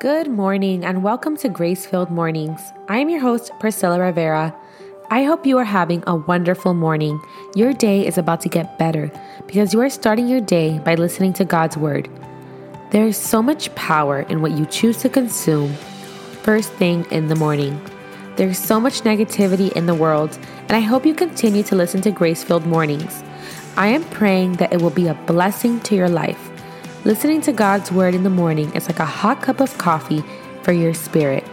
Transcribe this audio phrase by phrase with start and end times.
[0.00, 2.72] Good morning and welcome to Grace Filled Mornings.
[2.86, 4.54] I am your host, Priscilla Rivera.
[5.10, 7.20] I hope you are having a wonderful morning.
[7.56, 9.10] Your day is about to get better
[9.48, 12.08] because you are starting your day by listening to God's Word.
[12.92, 15.72] There is so much power in what you choose to consume
[16.42, 17.80] first thing in the morning.
[18.36, 22.12] There's so much negativity in the world, and I hope you continue to listen to
[22.12, 23.24] Grace Filled Mornings.
[23.76, 26.52] I am praying that it will be a blessing to your life.
[27.04, 30.24] Listening to God's Word in the morning is like a hot cup of coffee
[30.62, 31.44] for your spirit.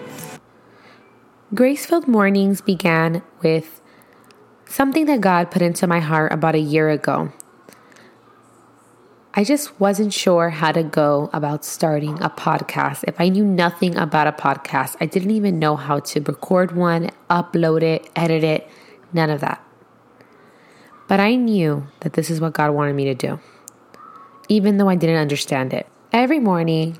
[1.53, 3.79] Grace Filled Mornings began with
[4.65, 7.31] something that God put into my heart about a year ago.
[9.35, 13.03] I just wasn't sure how to go about starting a podcast.
[13.07, 17.11] If I knew nothing about a podcast, I didn't even know how to record one,
[17.29, 18.67] upload it, edit it,
[19.13, 19.63] none of that.
[21.07, 23.39] But I knew that this is what God wanted me to do,
[24.47, 25.87] even though I didn't understand it.
[26.11, 26.99] Every morning,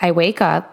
[0.00, 0.70] I wake up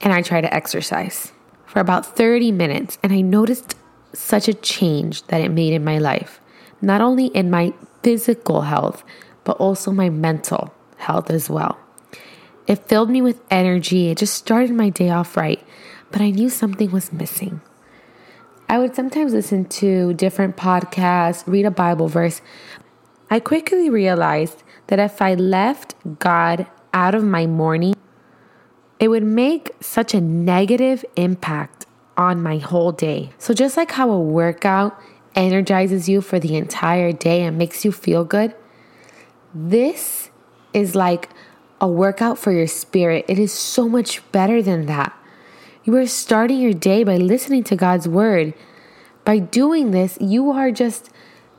[0.00, 1.32] and I try to exercise
[1.66, 3.74] for about 30 minutes, and I noticed
[4.14, 6.40] such a change that it made in my life,
[6.80, 9.04] not only in my physical health,
[9.44, 11.78] but also my mental health as well.
[12.66, 14.08] It filled me with energy.
[14.08, 15.62] It just started my day off right,
[16.10, 17.60] but I knew something was missing.
[18.68, 22.42] I would sometimes listen to different podcasts, read a Bible verse.
[23.30, 27.94] I quickly realized that if I left God out of my morning,
[28.98, 33.30] it would make such a negative impact on my whole day.
[33.38, 34.98] So, just like how a workout
[35.34, 38.54] energizes you for the entire day and makes you feel good.
[39.54, 40.30] This
[40.72, 41.28] is like
[41.80, 43.24] a workout for your spirit.
[43.28, 45.16] It is so much better than that.
[45.84, 48.54] You are starting your day by listening to God's word.
[49.24, 51.10] By doing this, you are just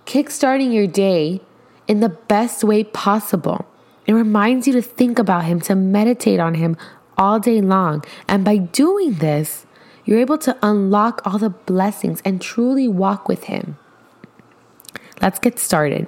[0.06, 1.42] kickstarting your day
[1.90, 3.66] in the best way possible.
[4.06, 6.78] It reminds you to think about Him, to meditate on Him
[7.18, 8.06] all day long.
[8.28, 9.66] And by doing this,
[10.06, 13.78] you're able to unlock all the blessings and truly walk with Him.
[15.22, 16.08] Let's get started.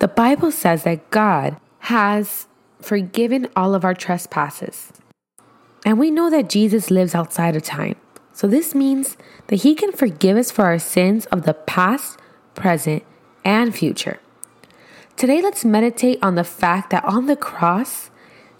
[0.00, 2.48] The Bible says that God has
[2.80, 4.92] forgiven all of our trespasses.
[5.84, 7.96] And we know that Jesus lives outside of time.
[8.32, 12.18] So this means that He can forgive us for our sins of the past,
[12.54, 13.04] present,
[13.44, 14.18] and future.
[15.16, 18.10] Today, let's meditate on the fact that on the cross,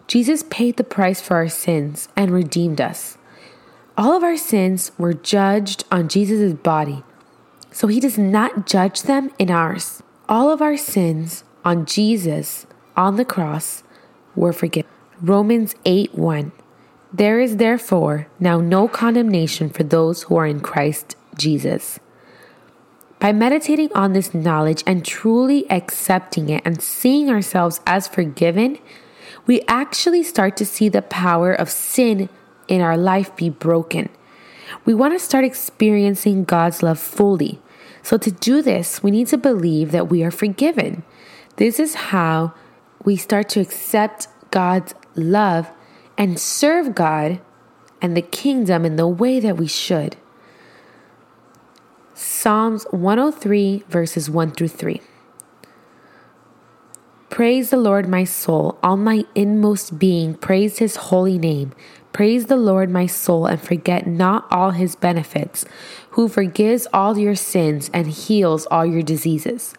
[0.06, 3.18] Jesus paid the price for our sins and redeemed us.
[3.98, 7.02] All of our sins were judged on Jesus' body,
[7.72, 10.02] so he does not judge them in ours.
[10.28, 12.66] All of our sins on Jesus
[12.96, 13.82] on the cross
[14.36, 14.90] were forgiven.
[15.20, 16.52] Romans 8 1.
[17.12, 21.98] There is therefore now no condemnation for those who are in Christ Jesus.
[23.24, 28.76] By meditating on this knowledge and truly accepting it and seeing ourselves as forgiven,
[29.46, 32.28] we actually start to see the power of sin
[32.68, 34.10] in our life be broken.
[34.84, 37.62] We want to start experiencing God's love fully.
[38.02, 41.02] So, to do this, we need to believe that we are forgiven.
[41.56, 42.52] This is how
[43.04, 45.70] we start to accept God's love
[46.18, 47.40] and serve God
[48.02, 50.18] and the kingdom in the way that we should.
[52.16, 55.00] Psalms 103, verses 1 through 3.
[57.28, 58.78] Praise the Lord, my soul.
[58.84, 61.72] All my inmost being, praise his holy name.
[62.12, 65.64] Praise the Lord, my soul, and forget not all his benefits,
[66.10, 69.74] who forgives all your sins and heals all your diseases.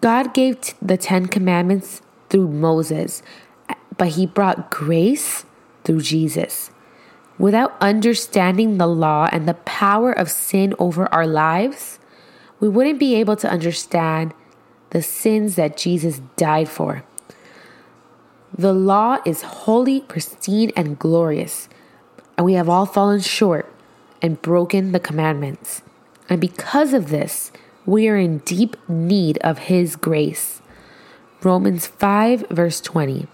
[0.00, 2.00] God gave the Ten Commandments
[2.30, 3.22] through Moses,
[3.98, 5.44] but he brought grace
[5.84, 6.71] through Jesus.
[7.42, 11.98] Without understanding the law and the power of sin over our lives,
[12.60, 14.32] we wouldn't be able to understand
[14.90, 17.02] the sins that Jesus died for.
[18.56, 21.68] The law is holy, pristine, and glorious,
[22.38, 23.68] and we have all fallen short
[24.22, 25.82] and broken the commandments.
[26.28, 27.50] And because of this,
[27.84, 30.62] we are in deep need of His grace.
[31.42, 33.26] Romans 5, verse 20.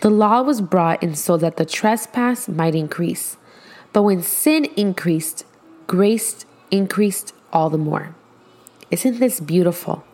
[0.00, 3.36] The law was brought in so that the trespass might increase.
[3.92, 5.44] But when sin increased,
[5.86, 8.14] grace increased all the more.
[8.90, 10.04] Isn't this beautiful?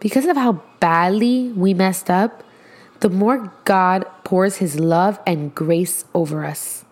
[0.00, 2.42] Because of how badly we messed up,
[3.00, 6.84] the more God pours his love and grace over us.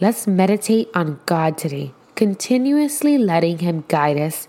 [0.00, 4.48] Let's meditate on God today, continuously letting him guide us,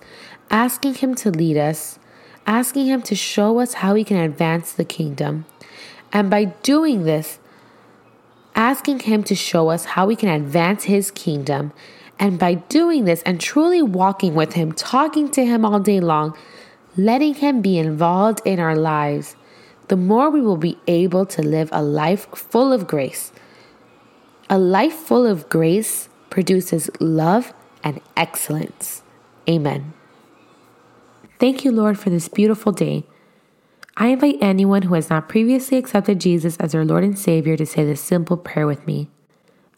[0.50, 2.00] asking him to lead us,
[2.48, 5.46] asking him to show us how he can advance the kingdom.
[6.12, 7.40] And by doing this,
[8.56, 11.72] asking him to show us how we can advance his kingdom.
[12.18, 16.36] And by doing this and truly walking with him, talking to him all day long,
[16.98, 19.36] letting him be involved in our lives,
[19.88, 23.32] the more we will be able to live a life full of grace.
[24.50, 27.54] A life full of grace produces love
[27.84, 29.04] and excellence.
[29.48, 29.94] Amen.
[31.40, 33.06] Thank you, Lord, for this beautiful day.
[34.02, 37.66] I invite anyone who has not previously accepted Jesus as their Lord and Savior to
[37.66, 39.10] say this simple prayer with me.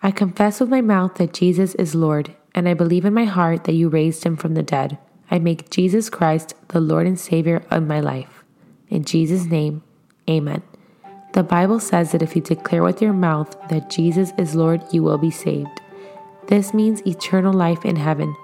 [0.04, 3.64] I confess with my mouth that Jesus is Lord, and I believe in my heart
[3.64, 5.00] that you raised him from the dead.
[5.32, 8.44] I make Jesus Christ the Lord and Savior of my life.
[8.90, 9.82] In Jesus' name,
[10.30, 10.62] Amen.
[11.34, 15.02] The Bible says that if you declare with your mouth that Jesus is Lord, you
[15.02, 15.82] will be saved.
[16.46, 18.36] This means eternal life in heaven.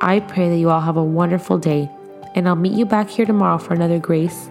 [0.00, 1.88] I pray that you all have a wonderful day,
[2.34, 4.50] and I'll meet you back here tomorrow for another grace